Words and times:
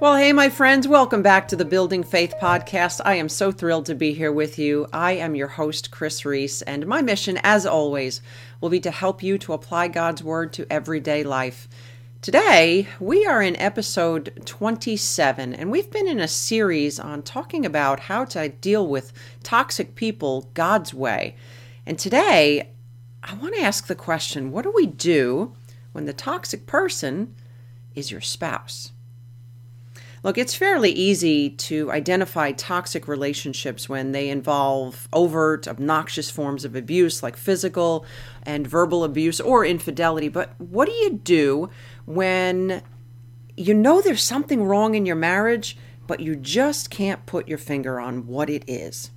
Well, 0.00 0.16
hey, 0.16 0.32
my 0.32 0.48
friends, 0.48 0.88
welcome 0.88 1.20
back 1.20 1.46
to 1.48 1.56
the 1.56 1.64
Building 1.66 2.02
Faith 2.02 2.32
podcast. 2.40 3.02
I 3.04 3.16
am 3.16 3.28
so 3.28 3.52
thrilled 3.52 3.84
to 3.84 3.94
be 3.94 4.14
here 4.14 4.32
with 4.32 4.58
you. 4.58 4.86
I 4.94 5.12
am 5.12 5.34
your 5.34 5.48
host, 5.48 5.90
Kris 5.90 6.24
Reece, 6.24 6.62
and 6.62 6.86
my 6.86 7.02
mission, 7.02 7.38
as 7.42 7.66
always, 7.66 8.22
will 8.62 8.70
be 8.70 8.80
to 8.80 8.90
help 8.90 9.22
you 9.22 9.36
to 9.36 9.52
apply 9.52 9.88
God's 9.88 10.22
Word 10.22 10.54
to 10.54 10.66
everyday 10.72 11.22
life. 11.22 11.68
Today, 12.22 12.88
we 12.98 13.26
are 13.26 13.42
in 13.42 13.56
episode 13.56 14.40
27, 14.46 15.52
and 15.52 15.70
we've 15.70 15.90
been 15.90 16.08
in 16.08 16.18
a 16.18 16.26
series 16.26 16.98
on 16.98 17.22
talking 17.22 17.66
about 17.66 18.00
how 18.00 18.24
to 18.24 18.48
deal 18.48 18.86
with 18.86 19.12
toxic 19.42 19.96
people 19.96 20.48
God's 20.54 20.94
way. 20.94 21.36
And 21.84 21.98
today, 21.98 22.70
I 23.22 23.34
want 23.34 23.54
to 23.54 23.60
ask 23.60 23.86
the 23.86 23.94
question 23.94 24.50
what 24.50 24.62
do 24.62 24.72
we 24.74 24.86
do 24.86 25.54
when 25.92 26.06
the 26.06 26.14
toxic 26.14 26.66
person 26.66 27.34
is 27.94 28.10
your 28.10 28.22
spouse? 28.22 28.92
Look, 30.22 30.36
it's 30.36 30.54
fairly 30.54 30.90
easy 30.90 31.48
to 31.48 31.90
identify 31.90 32.52
toxic 32.52 33.08
relationships 33.08 33.88
when 33.88 34.12
they 34.12 34.28
involve 34.28 35.08
overt, 35.14 35.66
obnoxious 35.66 36.30
forms 36.30 36.66
of 36.66 36.76
abuse 36.76 37.22
like 37.22 37.38
physical 37.38 38.04
and 38.42 38.66
verbal 38.66 39.02
abuse 39.02 39.40
or 39.40 39.64
infidelity. 39.64 40.28
But 40.28 40.52
what 40.58 40.86
do 40.86 40.92
you 40.92 41.14
do 41.24 41.70
when 42.04 42.82
you 43.56 43.72
know 43.72 44.02
there's 44.02 44.22
something 44.22 44.62
wrong 44.64 44.94
in 44.94 45.06
your 45.06 45.16
marriage, 45.16 45.78
but 46.06 46.20
you 46.20 46.36
just 46.36 46.90
can't 46.90 47.24
put 47.24 47.48
your 47.48 47.58
finger 47.58 47.98
on 47.98 48.26
what 48.26 48.50
it 48.50 48.64
is? 48.66 49.10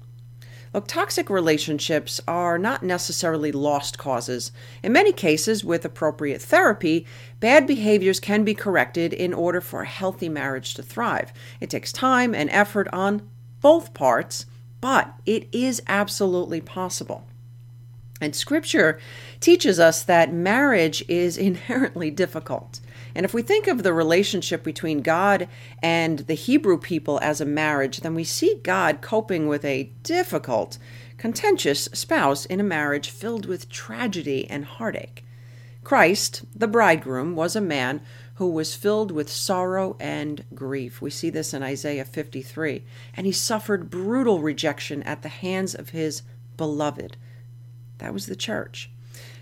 Look, 0.74 0.88
toxic 0.88 1.30
relationships 1.30 2.20
are 2.28 2.58
not 2.58 2.82
necessarily 2.82 3.52
lost 3.52 4.00
causes. 4.00 4.52
In 4.82 4.92
many 4.92 5.12
cases, 5.12 5.64
with 5.64 5.86
appropriate 5.86 6.42
therapy, 6.42 7.06
bad 7.40 7.68
behaviors 7.68 8.20
can 8.20 8.44
be 8.44 8.56
corrected 8.56 9.14
in 9.14 9.36
order 9.36 9.62
for 9.62 9.84
a 9.84 9.88
healthy 9.88 10.30
marriage 10.30 10.74
to 10.74 10.82
thrive. 10.82 11.32
It 11.62 11.70
takes 11.70 11.92
time 11.92 12.34
and 12.34 12.50
effort 12.50 12.88
on 12.92 13.30
both 13.62 13.94
parts, 13.94 14.48
but 14.82 15.14
it 15.28 15.48
is 15.52 15.82
absolutely 15.88 16.60
possible. 16.60 17.28
And 18.20 18.36
scripture 18.36 19.00
teaches 19.40 19.80
us 19.80 20.02
that 20.04 20.34
marriage 20.34 21.04
is 21.08 21.38
inherently 21.50 22.10
difficult. 22.10 22.80
And 23.16 23.26
if 23.26 23.34
we 23.34 23.42
think 23.42 23.68
of 23.68 23.84
the 23.84 23.94
relationship 23.94 24.64
between 24.64 25.02
God 25.02 25.48
and 25.82 26.20
the 26.20 26.34
Hebrew 26.34 26.78
people 26.78 27.20
as 27.22 27.40
a 27.40 27.46
marriage, 27.46 28.02
then 28.02 28.16
we 28.16 28.24
see 28.24 28.60
God 28.64 29.02
coping 29.02 29.48
with 29.48 29.64
a 29.64 29.92
difficult, 30.04 30.78
contentious 31.18 31.86
spouse 31.94 32.46
in 32.46 32.60
a 32.60 32.64
marriage 32.64 33.10
filled 33.10 33.46
with 33.46 33.70
tragedy 33.70 34.50
and 34.50 34.66
heartache. 34.66 35.24
Christ, 35.84 36.44
the 36.56 36.68
bridegroom, 36.68 37.36
was 37.36 37.56
a 37.56 37.62
man 37.62 38.02
who 38.36 38.50
was 38.50 38.74
filled 38.74 39.12
with 39.12 39.30
sorrow 39.30 39.96
and 40.00 40.44
grief. 40.56 41.02
We 41.02 41.10
see 41.10 41.30
this 41.30 41.54
in 41.54 41.62
Isaiah 41.62 42.06
53. 42.06 42.84
And 43.16 43.26
he 43.28 43.32
suffered 43.32 43.92
brutal 43.92 44.42
rejection 44.42 45.04
at 45.04 45.22
the 45.22 45.30
hands 45.30 45.76
of 45.76 45.90
his 45.90 46.24
beloved. 46.58 47.18
That 48.00 48.14
was 48.14 48.26
the 48.26 48.36
church. 48.36 48.90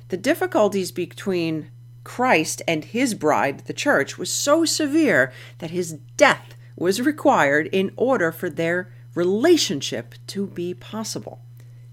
The 0.09 0.17
difficulties 0.17 0.91
between 0.91 1.71
Christ 2.03 2.61
and 2.67 2.85
his 2.85 3.13
bride, 3.13 3.59
the 3.65 3.73
church, 3.73 4.17
was 4.17 4.31
so 4.31 4.65
severe 4.65 5.31
that 5.59 5.71
his 5.71 5.93
death 6.17 6.55
was 6.75 7.01
required 7.01 7.67
in 7.71 7.91
order 7.95 8.31
for 8.31 8.49
their 8.49 8.91
relationship 9.13 10.15
to 10.27 10.47
be 10.47 10.73
possible. 10.73 11.41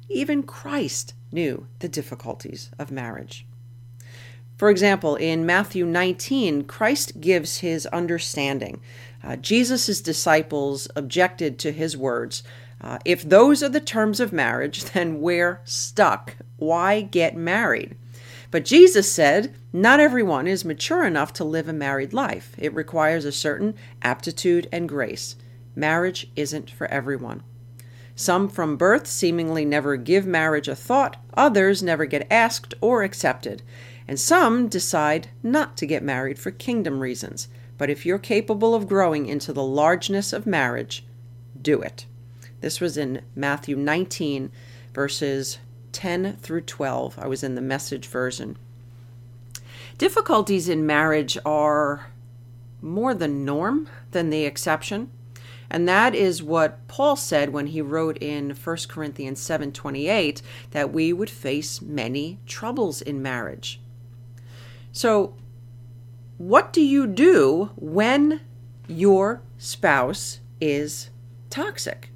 Even 0.08 0.42
Christ 0.42 1.14
knew 1.30 1.66
the 1.80 1.88
difficulties 1.88 2.70
of 2.78 2.90
marriage. 2.90 3.46
For 4.56 4.70
example, 4.70 5.14
in 5.14 5.46
Matthew 5.46 5.86
19, 5.86 6.64
Christ 6.64 7.20
gives 7.20 7.58
his 7.58 7.86
understanding. 7.86 8.80
Uh, 9.22 9.36
Jesus' 9.36 10.00
disciples 10.00 10.88
objected 10.96 11.58
to 11.60 11.70
his 11.70 11.96
words. 11.96 12.42
Uh, 12.80 12.98
if 13.04 13.22
those 13.22 13.62
are 13.62 13.68
the 13.68 13.80
terms 13.80 14.20
of 14.20 14.32
marriage, 14.32 14.84
then 14.92 15.20
we're 15.20 15.60
stuck. 15.64 16.36
Why 16.56 17.02
get 17.02 17.36
married? 17.36 17.96
But 18.50 18.64
Jesus 18.64 19.10
said, 19.10 19.54
Not 19.72 20.00
everyone 20.00 20.46
is 20.46 20.64
mature 20.64 21.04
enough 21.04 21.32
to 21.34 21.44
live 21.44 21.68
a 21.68 21.72
married 21.72 22.12
life. 22.12 22.54
It 22.56 22.74
requires 22.74 23.24
a 23.24 23.32
certain 23.32 23.74
aptitude 24.02 24.68
and 24.72 24.88
grace. 24.88 25.36
Marriage 25.76 26.30
isn't 26.34 26.70
for 26.70 26.86
everyone. 26.86 27.42
Some 28.16 28.48
from 28.48 28.76
birth 28.76 29.06
seemingly 29.06 29.64
never 29.64 29.96
give 29.96 30.26
marriage 30.26 30.66
a 30.66 30.74
thought, 30.74 31.22
others 31.34 31.82
never 31.82 32.04
get 32.04 32.26
asked 32.32 32.74
or 32.80 33.04
accepted, 33.04 33.62
and 34.08 34.18
some 34.18 34.66
decide 34.66 35.28
not 35.42 35.76
to 35.76 35.86
get 35.86 36.02
married 36.02 36.38
for 36.38 36.50
kingdom 36.50 36.98
reasons. 36.98 37.46
But 37.76 37.90
if 37.90 38.04
you're 38.04 38.18
capable 38.18 38.74
of 38.74 38.88
growing 38.88 39.26
into 39.26 39.52
the 39.52 39.62
largeness 39.62 40.32
of 40.32 40.46
marriage, 40.46 41.04
do 41.60 41.80
it. 41.80 42.06
This 42.60 42.80
was 42.80 42.96
in 42.96 43.22
Matthew 43.36 43.76
19, 43.76 44.50
verses 44.92 45.58
10 45.92 46.36
through 46.36 46.62
12. 46.62 47.18
I 47.18 47.26
was 47.26 47.42
in 47.42 47.54
the 47.54 47.60
message 47.60 48.06
version. 48.06 48.56
Difficulties 49.98 50.68
in 50.68 50.86
marriage 50.86 51.36
are 51.44 52.06
more 52.80 53.14
the 53.14 53.28
norm 53.28 53.88
than 54.12 54.30
the 54.30 54.44
exception. 54.44 55.10
And 55.70 55.88
that 55.88 56.14
is 56.14 56.42
what 56.42 56.86
Paul 56.88 57.16
said 57.16 57.52
when 57.52 57.68
he 57.68 57.82
wrote 57.82 58.16
in 58.18 58.50
1 58.50 58.88
Corinthians 58.88 59.40
7:28 59.40 60.40
that 60.70 60.92
we 60.92 61.12
would 61.12 61.30
face 61.30 61.82
many 61.82 62.38
troubles 62.46 63.02
in 63.02 63.20
marriage. 63.20 63.80
So, 64.92 65.34
what 66.38 66.72
do 66.72 66.80
you 66.80 67.06
do 67.06 67.70
when 67.76 68.40
your 68.86 69.42
spouse 69.58 70.40
is 70.60 71.10
toxic? 71.50 72.10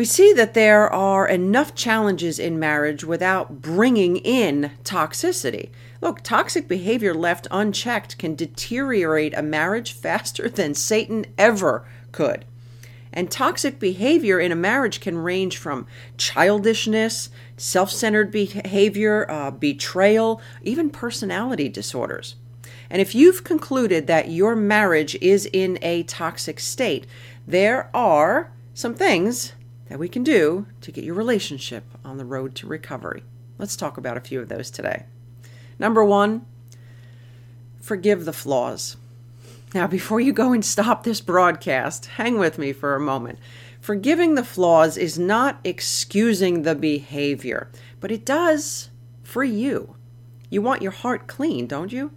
We 0.00 0.06
see 0.06 0.32
that 0.32 0.54
there 0.54 0.90
are 0.90 1.28
enough 1.28 1.74
challenges 1.74 2.38
in 2.38 2.58
marriage 2.58 3.04
without 3.04 3.60
bringing 3.60 4.16
in 4.16 4.70
toxicity. 4.82 5.68
Look, 6.00 6.22
toxic 6.22 6.66
behavior 6.66 7.12
left 7.12 7.46
unchecked 7.50 8.16
can 8.16 8.34
deteriorate 8.34 9.36
a 9.36 9.42
marriage 9.42 9.92
faster 9.92 10.48
than 10.48 10.74
Satan 10.74 11.26
ever 11.36 11.86
could. 12.12 12.46
And 13.12 13.30
toxic 13.30 13.78
behavior 13.78 14.40
in 14.40 14.52
a 14.52 14.56
marriage 14.56 15.00
can 15.00 15.18
range 15.18 15.58
from 15.58 15.86
childishness, 16.16 17.28
self 17.58 17.90
centered 17.90 18.32
behavior, 18.32 19.30
uh, 19.30 19.50
betrayal, 19.50 20.40
even 20.62 20.88
personality 20.88 21.68
disorders. 21.68 22.36
And 22.88 23.02
if 23.02 23.14
you've 23.14 23.44
concluded 23.44 24.06
that 24.06 24.30
your 24.30 24.56
marriage 24.56 25.14
is 25.16 25.44
in 25.52 25.78
a 25.82 26.04
toxic 26.04 26.58
state, 26.58 27.06
there 27.46 27.90
are 27.92 28.50
some 28.72 28.94
things 28.94 29.52
that 29.90 29.98
we 29.98 30.08
can 30.08 30.22
do 30.22 30.66
to 30.80 30.92
get 30.92 31.02
your 31.02 31.16
relationship 31.16 31.82
on 32.04 32.16
the 32.16 32.24
road 32.24 32.54
to 32.54 32.66
recovery. 32.66 33.24
Let's 33.58 33.74
talk 33.74 33.98
about 33.98 34.16
a 34.16 34.20
few 34.20 34.40
of 34.40 34.48
those 34.48 34.70
today. 34.70 35.04
Number 35.80 36.04
one, 36.04 36.46
forgive 37.80 38.24
the 38.24 38.32
flaws. 38.32 38.96
Now, 39.74 39.88
before 39.88 40.20
you 40.20 40.32
go 40.32 40.52
and 40.52 40.64
stop 40.64 41.02
this 41.02 41.20
broadcast, 41.20 42.06
hang 42.06 42.38
with 42.38 42.56
me 42.56 42.72
for 42.72 42.94
a 42.94 43.00
moment. 43.00 43.40
Forgiving 43.80 44.36
the 44.36 44.44
flaws 44.44 44.96
is 44.96 45.18
not 45.18 45.58
excusing 45.64 46.62
the 46.62 46.76
behavior, 46.76 47.68
but 47.98 48.12
it 48.12 48.24
does 48.24 48.90
for 49.24 49.42
you. 49.42 49.96
You 50.50 50.62
want 50.62 50.82
your 50.82 50.92
heart 50.92 51.26
clean, 51.26 51.66
don't 51.66 51.92
you? 51.92 52.12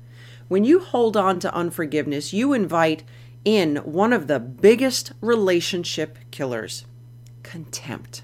When 0.47 0.63
you 0.63 0.79
hold 0.79 1.17
on 1.17 1.39
to 1.39 1.53
unforgiveness, 1.55 2.33
you 2.33 2.53
invite 2.53 3.03
in 3.43 3.77
one 3.77 4.13
of 4.13 4.27
the 4.27 4.39
biggest 4.39 5.13
relationship 5.21 6.19
killers 6.29 6.85
contempt. 7.43 8.23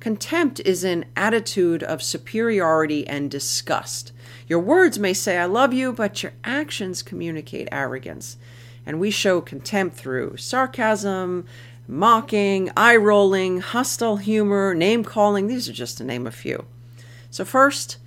Contempt 0.00 0.60
is 0.60 0.84
an 0.84 1.04
attitude 1.16 1.82
of 1.82 2.02
superiority 2.02 3.06
and 3.06 3.30
disgust. 3.30 4.12
Your 4.46 4.60
words 4.60 4.98
may 4.98 5.12
say, 5.12 5.36
I 5.36 5.46
love 5.46 5.74
you, 5.74 5.92
but 5.92 6.22
your 6.22 6.32
actions 6.44 7.02
communicate 7.02 7.68
arrogance. 7.72 8.36
And 8.84 9.00
we 9.00 9.10
show 9.10 9.40
contempt 9.40 9.96
through 9.96 10.36
sarcasm, 10.36 11.44
mocking, 11.88 12.70
eye 12.76 12.96
rolling, 12.96 13.58
hostile 13.58 14.16
humor, 14.16 14.74
name 14.74 15.02
calling. 15.02 15.46
These 15.46 15.68
are 15.68 15.72
just 15.72 15.98
to 15.98 16.04
name 16.04 16.26
a 16.26 16.30
few. 16.30 16.66
So, 17.30 17.44
first, 17.44 17.98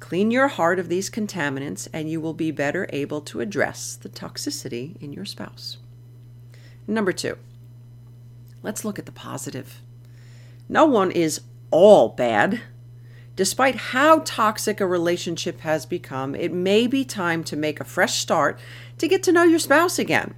clean 0.00 0.30
your 0.30 0.48
heart 0.48 0.78
of 0.78 0.88
these 0.88 1.08
contaminants, 1.08 1.88
and 1.92 2.10
you 2.10 2.20
will 2.20 2.34
be 2.34 2.50
better 2.50 2.88
able 2.92 3.20
to 3.22 3.40
address 3.40 3.96
the 3.96 4.08
toxicity 4.08 5.00
in 5.00 5.12
your 5.12 5.24
spouse. 5.24 5.78
Number 6.86 7.12
two, 7.12 7.38
let's 8.62 8.84
look 8.84 8.98
at 8.98 9.06
the 9.06 9.12
positive. 9.12 9.80
No 10.68 10.84
one 10.84 11.10
is 11.10 11.40
all 11.70 12.10
bad. 12.10 12.60
Despite 13.36 13.76
how 13.76 14.20
toxic 14.24 14.80
a 14.80 14.86
relationship 14.86 15.60
has 15.60 15.86
become, 15.86 16.34
it 16.34 16.52
may 16.52 16.86
be 16.86 17.04
time 17.04 17.44
to 17.44 17.56
make 17.56 17.80
a 17.80 17.84
fresh 17.84 18.18
start 18.18 18.58
to 18.98 19.06
get 19.06 19.22
to 19.22 19.32
know 19.32 19.44
your 19.44 19.60
spouse 19.60 19.98
again. 19.98 20.34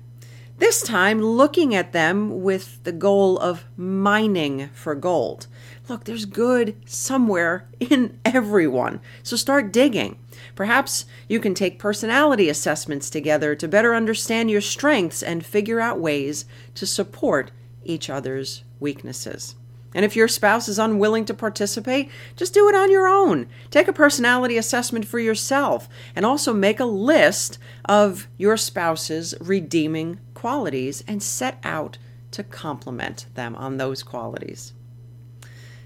This 0.59 0.83
time, 0.83 1.23
looking 1.23 1.75
at 1.75 1.93
them 1.93 2.43
with 2.43 2.85
the 2.85 2.93
goal 2.93 3.39
of 3.39 3.65
mining 3.79 4.69
for 4.75 4.95
gold. 4.95 5.47
Look, 5.89 6.05
there's 6.05 6.27
good 6.27 6.77
somewhere 6.85 7.67
in 7.81 8.21
everyone, 8.27 9.01
so 9.23 9.37
start 9.37 9.73
digging. 9.73 10.19
Perhaps 10.55 11.07
you 11.27 11.41
can 11.41 11.55
take 11.55 11.79
personality 11.79 12.51
assessments 12.51 13.09
together 13.09 13.55
to 13.55 13.67
better 13.67 13.95
understand 13.95 14.51
your 14.51 14.61
strengths 14.61 15.23
and 15.23 15.47
figure 15.47 15.81
out 15.81 15.99
ways 15.99 16.45
to 16.75 16.87
support 16.87 17.51
each 17.85 18.11
other's 18.11 18.65
weaknesses. 18.79 19.55
And 19.95 20.05
if 20.05 20.15
your 20.15 20.29
spouse 20.29 20.69
is 20.69 20.79
unwilling 20.79 21.25
to 21.25 21.35
participate, 21.35 22.11
just 22.37 22.55
do 22.55 22.69
it 22.69 22.75
on 22.75 22.91
your 22.91 23.09
own. 23.09 23.49
Take 23.71 23.89
a 23.89 23.93
personality 23.93 24.57
assessment 24.57 25.05
for 25.05 25.19
yourself 25.19 25.89
and 26.15 26.25
also 26.25 26.53
make 26.53 26.79
a 26.79 26.85
list 26.85 27.59
of 27.87 28.29
your 28.39 28.57
spouse's 28.57 29.35
redeeming 29.41 30.21
qualities 30.35 31.03
and 31.09 31.23
set 31.23 31.59
out 31.65 31.99
to 32.31 32.45
compliment 32.45 33.27
them 33.35 33.57
on 33.57 33.77
those 33.77 34.05
qualities. 34.05 34.73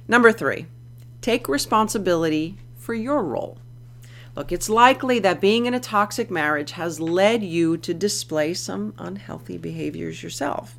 Number 0.07 0.33
three, 0.33 0.67
take 1.23 1.49
responsibility 1.49 2.59
for 2.77 2.93
your 2.93 3.23
role. 3.23 3.57
Look, 4.37 4.53
it's 4.53 4.69
likely 4.69 5.19
that 5.21 5.41
being 5.41 5.65
in 5.65 5.75
a 5.75 5.81
toxic 5.81 6.31
marriage 6.31 6.73
has 6.73 7.01
led 7.01 7.43
you 7.43 7.79
to 7.79 7.95
display 7.95 8.53
some 8.53 8.93
unhealthy 8.99 9.57
behaviors 9.57 10.23
yourself. 10.23 10.75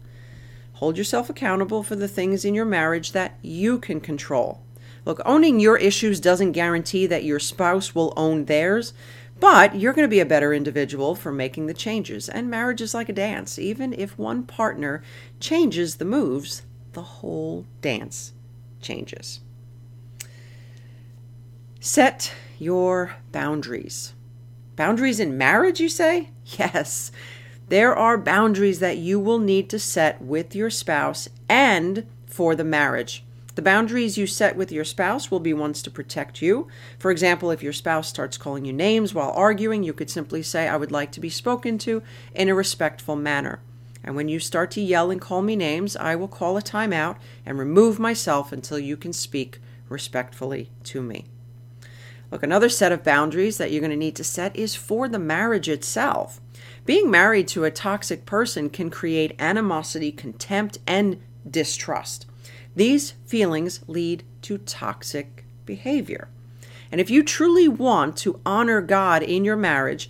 Hold 0.76 0.98
yourself 0.98 1.30
accountable 1.30 1.84
for 1.84 1.96
the 1.96 2.08
things 2.08 2.44
in 2.44 2.54
your 2.54 2.66
marriage 2.66 3.14
that 3.14 3.38
you 3.42 3.80
can 3.80 4.02
control. 4.02 4.62
Look, 5.06 5.22
owning 5.26 5.60
your 5.60 5.78
issues 5.78 6.20
doesn't 6.20 6.52
guarantee 6.52 7.08
that 7.08 7.24
your 7.24 7.40
spouse 7.40 7.96
will 7.96 8.14
own 8.18 8.46
theirs, 8.46 8.94
but 9.40 9.76
you're 9.76 9.94
going 9.94 10.04
to 10.08 10.10
be 10.10 10.20
a 10.20 10.26
better 10.26 10.54
individual 10.54 11.16
for 11.16 11.32
making 11.32 11.68
the 11.68 11.74
changes. 11.74 12.28
And 12.28 12.50
marriage 12.50 12.82
is 12.82 12.94
like 12.94 13.08
a 13.08 13.14
dance. 13.14 13.58
Even 13.58 13.94
if 13.94 14.18
one 14.18 14.44
partner 14.44 15.02
changes 15.40 15.96
the 15.96 16.06
moves, 16.06 16.64
the 16.92 17.04
whole 17.04 17.66
dance 17.82 18.34
changes. 18.82 19.40
Set 21.80 22.34
your 22.60 23.16
boundaries. 23.32 24.14
Boundaries 24.76 25.22
in 25.22 25.38
marriage, 25.38 25.80
you 25.80 25.90
say? 25.90 26.32
Yes. 26.60 27.12
There 27.68 27.96
are 27.96 28.18
boundaries 28.18 28.80
that 28.80 29.00
you 29.00 29.20
will 29.20 29.40
need 29.40 29.70
to 29.72 29.80
set 29.80 30.22
with 30.22 30.56
your 30.56 30.70
spouse 30.70 31.28
and 31.50 32.06
for 32.28 32.56
the 32.56 32.64
marriage. 32.64 33.24
The 33.56 33.64
boundaries 33.64 34.18
you 34.18 34.28
set 34.28 34.56
with 34.56 34.72
your 34.72 34.84
spouse 34.84 35.32
will 35.32 35.40
be 35.40 35.54
ones 35.54 35.82
to 35.82 35.90
protect 35.90 36.44
you. 36.44 36.68
For 37.00 37.10
example, 37.10 37.50
if 37.50 37.64
your 37.64 37.74
spouse 37.74 38.08
starts 38.08 38.38
calling 38.38 38.66
you 38.66 38.74
names 38.74 39.16
while 39.16 39.32
arguing, 39.32 39.82
you 39.82 39.94
could 39.94 40.12
simply 40.12 40.44
say, 40.44 40.68
I 40.68 40.78
would 40.78 40.92
like 40.92 41.12
to 41.14 41.20
be 41.20 41.30
spoken 41.30 41.80
to 41.80 42.04
in 42.36 42.50
a 42.50 42.54
respectful 42.56 43.16
manner. 43.16 43.62
And 44.04 44.16
when 44.16 44.28
you 44.28 44.40
start 44.40 44.70
to 44.72 44.82
yell 44.82 45.10
and 45.10 45.20
call 45.20 45.42
me 45.42 45.56
names, 45.56 45.96
I 45.96 46.16
will 46.16 46.28
call 46.28 46.58
a 46.58 46.62
timeout 46.62 47.18
and 47.46 47.58
remove 47.58 47.98
myself 47.98 48.52
until 48.52 48.78
you 48.78 48.96
can 48.96 49.14
speak 49.14 49.60
respectfully 49.90 50.70
to 50.84 51.02
me. 51.02 51.26
Look, 52.30 52.44
another 52.44 52.70
set 52.70 52.92
of 52.92 53.04
boundaries 53.04 53.58
that 53.58 53.72
you're 53.72 53.82
going 53.82 53.90
to 53.90 53.98
need 53.98 54.16
to 54.18 54.24
set 54.24 54.56
is 54.56 54.76
for 54.76 55.08
the 55.08 55.18
marriage 55.18 55.70
itself. 55.70 56.42
Being 56.86 57.10
married 57.10 57.48
to 57.50 57.64
a 57.64 57.72
toxic 57.72 58.26
person 58.26 58.70
can 58.70 58.92
create 58.92 59.36
animosity, 59.40 60.12
contempt, 60.12 60.78
and 60.86 61.20
distrust. 61.50 62.28
These 62.76 63.12
feelings 63.26 63.82
lead 63.88 64.24
to 64.44 64.60
toxic 64.60 65.46
behavior. 65.66 66.28
And 66.92 67.02
if 67.02 67.10
you 67.10 67.24
truly 67.24 67.68
want 67.68 68.18
to 68.18 68.40
honor 68.46 68.82
God 68.82 69.24
in 69.24 69.44
your 69.44 69.56
marriage, 69.56 70.10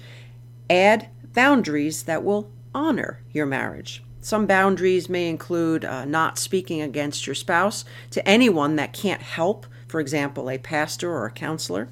add 0.70 1.08
boundaries 1.34 2.04
that 2.04 2.24
will 2.24 2.52
honor 2.74 3.22
your 3.32 3.46
marriage. 3.46 4.04
Some 4.20 4.46
boundaries 4.46 5.08
may 5.08 5.30
include 5.30 5.86
uh, 5.86 6.04
not 6.04 6.38
speaking 6.38 6.82
against 6.82 7.26
your 7.26 7.36
spouse 7.36 7.86
to 8.10 8.28
anyone 8.28 8.76
that 8.76 8.92
can't 8.92 9.22
help, 9.22 9.66
for 9.88 10.02
example, 10.02 10.50
a 10.50 10.58
pastor 10.58 11.10
or 11.12 11.26
a 11.26 11.32
counselor. 11.32 11.88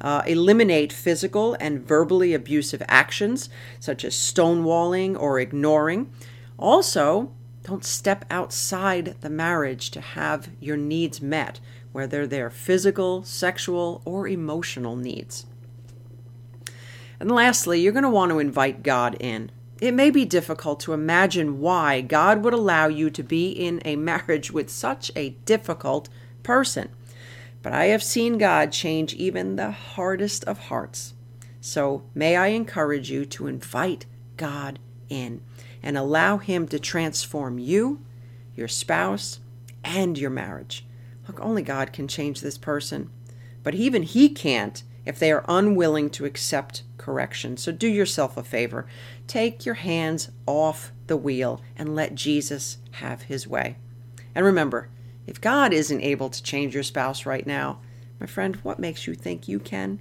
Uh, 0.00 0.22
eliminate 0.26 0.92
physical 0.92 1.56
and 1.60 1.86
verbally 1.86 2.34
abusive 2.34 2.82
actions, 2.88 3.48
such 3.80 4.04
as 4.04 4.14
stonewalling 4.14 5.18
or 5.18 5.40
ignoring. 5.40 6.10
Also, 6.58 7.32
don't 7.64 7.84
step 7.84 8.26
outside 8.30 9.16
the 9.22 9.30
marriage 9.30 9.90
to 9.90 10.00
have 10.00 10.50
your 10.60 10.76
needs 10.76 11.22
met, 11.22 11.60
whether 11.92 12.26
they're 12.26 12.50
physical, 12.50 13.22
sexual, 13.24 14.02
or 14.04 14.28
emotional 14.28 14.96
needs. 14.96 15.46
And 17.18 17.30
lastly, 17.30 17.80
you're 17.80 17.92
going 17.92 18.02
to 18.02 18.10
want 18.10 18.30
to 18.32 18.38
invite 18.38 18.82
God 18.82 19.16
in. 19.18 19.50
It 19.80 19.94
may 19.94 20.10
be 20.10 20.24
difficult 20.24 20.80
to 20.80 20.92
imagine 20.92 21.60
why 21.60 22.00
God 22.00 22.44
would 22.44 22.52
allow 22.52 22.86
you 22.86 23.10
to 23.10 23.22
be 23.22 23.50
in 23.50 23.80
a 23.84 23.96
marriage 24.10 24.50
with 24.50 24.68
such 24.68 25.10
a 25.16 25.30
difficult 25.46 26.08
person. 26.42 26.90
But 27.64 27.72
I 27.72 27.86
have 27.86 28.02
seen 28.02 28.36
God 28.36 28.72
change 28.72 29.14
even 29.14 29.56
the 29.56 29.70
hardest 29.70 30.44
of 30.44 30.66
hearts. 30.66 31.14
So 31.62 32.02
may 32.14 32.36
I 32.36 32.48
encourage 32.48 33.10
you 33.10 33.24
to 33.24 33.46
invite 33.46 34.04
God 34.36 34.78
in 35.08 35.40
and 35.82 35.96
allow 35.96 36.36
Him 36.36 36.68
to 36.68 36.78
transform 36.78 37.58
you, 37.58 38.04
your 38.54 38.68
spouse, 38.68 39.40
and 39.82 40.18
your 40.18 40.28
marriage. 40.28 40.84
Look, 41.26 41.40
only 41.40 41.62
God 41.62 41.94
can 41.94 42.06
change 42.06 42.42
this 42.42 42.58
person, 42.58 43.08
but 43.62 43.74
even 43.74 44.02
He 44.02 44.28
can't 44.28 44.82
if 45.06 45.18
they 45.18 45.32
are 45.32 45.44
unwilling 45.48 46.10
to 46.10 46.26
accept 46.26 46.82
correction. 46.98 47.56
So 47.56 47.72
do 47.72 47.88
yourself 47.88 48.36
a 48.36 48.42
favor. 48.42 48.86
Take 49.26 49.64
your 49.64 49.76
hands 49.76 50.30
off 50.46 50.92
the 51.06 51.16
wheel 51.16 51.62
and 51.78 51.94
let 51.94 52.14
Jesus 52.14 52.76
have 52.92 53.22
His 53.22 53.48
way. 53.48 53.76
And 54.34 54.44
remember, 54.44 54.90
if 55.26 55.40
God 55.40 55.72
isn't 55.72 56.00
able 56.02 56.28
to 56.30 56.42
change 56.42 56.74
your 56.74 56.82
spouse 56.82 57.26
right 57.26 57.46
now, 57.46 57.80
my 58.20 58.26
friend, 58.26 58.56
what 58.56 58.78
makes 58.78 59.06
you 59.06 59.14
think 59.14 59.48
you 59.48 59.58
can? 59.58 60.00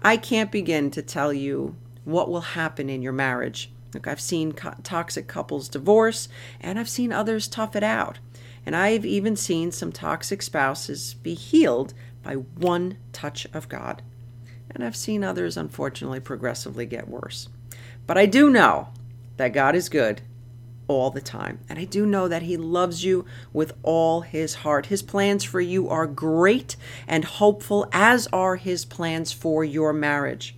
I 0.00 0.16
can't 0.16 0.52
begin 0.52 0.90
to 0.92 1.02
tell 1.02 1.32
you 1.32 1.76
what 2.04 2.28
will 2.28 2.40
happen 2.40 2.88
in 2.88 3.02
your 3.02 3.12
marriage. 3.12 3.72
Look, 3.94 4.06
I've 4.06 4.20
seen 4.20 4.52
co- 4.52 4.74
toxic 4.82 5.26
couples 5.26 5.68
divorce, 5.68 6.28
and 6.60 6.78
I've 6.78 6.88
seen 6.88 7.12
others 7.12 7.48
tough 7.48 7.74
it 7.74 7.82
out. 7.82 8.18
And 8.64 8.74
I've 8.76 9.06
even 9.06 9.36
seen 9.36 9.70
some 9.72 9.92
toxic 9.92 10.42
spouses 10.42 11.14
be 11.14 11.34
healed 11.34 11.94
by 12.22 12.34
one 12.34 12.98
touch 13.12 13.46
of 13.54 13.68
God. 13.68 14.02
And 14.70 14.84
I've 14.84 14.96
seen 14.96 15.24
others, 15.24 15.56
unfortunately, 15.56 16.20
progressively 16.20 16.84
get 16.84 17.08
worse. 17.08 17.48
But 18.06 18.18
I 18.18 18.26
do 18.26 18.50
know 18.50 18.88
that 19.36 19.52
God 19.52 19.74
is 19.74 19.88
good 19.88 20.20
all 20.88 21.10
the 21.10 21.20
time. 21.20 21.58
And 21.68 21.78
I 21.78 21.84
do 21.84 22.06
know 22.06 22.28
that 22.28 22.42
He 22.42 22.56
loves 22.56 23.04
you 23.04 23.24
with 23.52 23.72
all 23.82 24.20
His 24.22 24.56
heart. 24.56 24.86
His 24.86 25.02
plans 25.02 25.44
for 25.44 25.60
you 25.60 25.88
are 25.88 26.06
great 26.06 26.76
and 27.06 27.24
hopeful, 27.24 27.88
as 27.92 28.26
are 28.28 28.56
His 28.56 28.84
plans 28.84 29.32
for 29.32 29.64
your 29.64 29.92
marriage. 29.92 30.54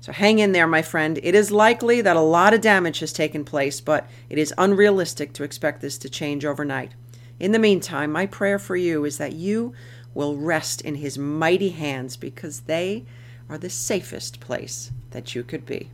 So 0.00 0.12
hang 0.12 0.38
in 0.38 0.52
there, 0.52 0.68
my 0.68 0.82
friend. 0.82 1.18
It 1.22 1.34
is 1.34 1.50
likely 1.50 2.00
that 2.00 2.16
a 2.16 2.20
lot 2.20 2.54
of 2.54 2.60
damage 2.60 3.00
has 3.00 3.12
taken 3.12 3.44
place, 3.44 3.80
but 3.80 4.08
it 4.30 4.38
is 4.38 4.54
unrealistic 4.56 5.32
to 5.34 5.42
expect 5.42 5.80
this 5.80 5.98
to 5.98 6.08
change 6.08 6.44
overnight. 6.44 6.92
In 7.40 7.52
the 7.52 7.58
meantime, 7.58 8.12
my 8.12 8.26
prayer 8.26 8.58
for 8.58 8.76
you 8.76 9.04
is 9.04 9.18
that 9.18 9.32
you 9.32 9.74
will 10.14 10.36
rest 10.36 10.80
in 10.80 10.96
His 10.96 11.18
mighty 11.18 11.70
hands 11.70 12.16
because 12.16 12.60
they 12.60 13.04
are 13.48 13.58
the 13.58 13.70
safest 13.70 14.40
place 14.40 14.90
that 15.10 15.34
you 15.34 15.42
could 15.42 15.66
be. 15.66 15.90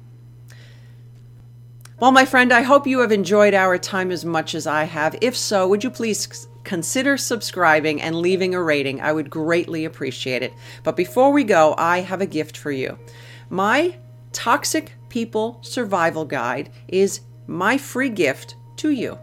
Well, 2.02 2.10
my 2.10 2.24
friend, 2.24 2.52
I 2.52 2.62
hope 2.62 2.88
you 2.88 2.98
have 2.98 3.12
enjoyed 3.12 3.54
our 3.54 3.78
time 3.78 4.10
as 4.10 4.24
much 4.24 4.56
as 4.56 4.66
I 4.66 4.82
have. 4.82 5.16
If 5.20 5.36
so, 5.36 5.68
would 5.68 5.84
you 5.84 5.90
please 5.90 6.48
consider 6.64 7.16
subscribing 7.16 8.02
and 8.02 8.16
leaving 8.16 8.56
a 8.56 8.60
rating? 8.60 9.00
I 9.00 9.12
would 9.12 9.30
greatly 9.30 9.84
appreciate 9.84 10.42
it. 10.42 10.52
But 10.82 10.96
before 10.96 11.30
we 11.30 11.44
go, 11.44 11.76
I 11.78 12.00
have 12.00 12.20
a 12.20 12.26
gift 12.26 12.56
for 12.56 12.72
you. 12.72 12.98
My 13.50 13.98
Toxic 14.32 14.94
People 15.10 15.60
Survival 15.62 16.24
Guide 16.24 16.70
is 16.88 17.20
my 17.46 17.78
free 17.78 18.10
gift 18.10 18.56
to 18.78 18.90
you 18.90 19.16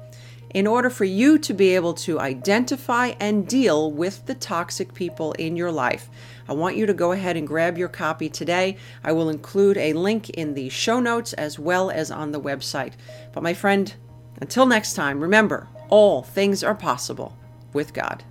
in 0.51 0.65
order 0.65 0.89
for 0.89 1.03
you 1.03 1.37
to 1.37 1.53
be 1.53 1.75
able 1.75 1.93
to 1.93 2.17
identify 2.19 3.07
and 3.19 3.45
deal 3.45 3.91
with 3.91 4.25
the 4.25 4.35
toxic 4.35 4.93
people 4.93 5.33
in 5.33 5.57
your 5.57 5.71
life. 5.71 6.09
I 6.49 6.53
want 6.53 6.75
you 6.75 6.87
to 6.87 6.95
go 6.95 7.11
ahead 7.11 7.37
and 7.37 7.47
grab 7.47 7.77
your 7.77 7.87
copy 7.87 8.27
today. 8.27 8.77
I 9.03 9.11
will 9.11 9.29
include 9.29 9.77
a 9.77 9.93
link 9.93 10.31
in 10.31 10.55
the 10.55 10.67
show 10.69 10.99
notes 10.99 11.33
as 11.33 11.59
well 11.59 11.91
as 11.91 12.09
on 12.09 12.31
the 12.31 12.41
website. 12.41 12.93
But, 13.31 13.43
my 13.43 13.53
friend, 13.53 13.93
until 14.41 14.65
next 14.65 14.95
time, 14.95 15.19
remember 15.19 15.67
all 15.89 16.23
things 16.23 16.63
are 16.63 16.73
possible 16.73 17.37
with 17.71 17.93
God. 17.93 18.23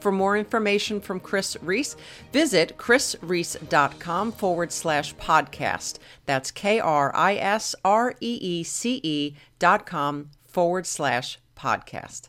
For 0.00 0.12
more 0.12 0.36
information 0.36 1.00
from 1.00 1.18
Kris 1.18 1.56
Reece, 1.60 1.96
visit 2.32 2.76
krisreece.com 2.78 4.30
forward 4.30 4.70
slash 4.70 5.12
podcast. 5.16 5.98
That's 6.26 6.52
K 6.52 6.78
R 6.78 7.10
I 7.16 7.34
S 7.34 7.74
R 7.84 8.14
E 8.20 8.38
E 8.40 8.62
C 8.62 9.00
E 9.02 9.34
dot 9.58 9.86
com 9.86 10.30
forward 10.44 10.86
slash 10.86 11.40
podcast. 11.56 12.28